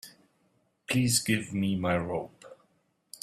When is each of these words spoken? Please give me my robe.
Please 0.89 1.19
give 1.19 1.53
me 1.53 1.75
my 1.75 1.95
robe. 1.95 2.43